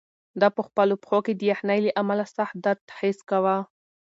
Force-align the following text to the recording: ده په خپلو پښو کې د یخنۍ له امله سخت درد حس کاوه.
ده 0.39 0.47
په 0.55 0.61
خپلو 0.67 0.95
پښو 1.03 1.19
کې 1.25 1.33
د 1.35 1.41
یخنۍ 1.51 1.79
له 1.85 1.91
امله 2.01 2.25
سخت 2.35 2.55
درد 2.65 2.83
حس 2.97 3.19
کاوه. 3.29 3.57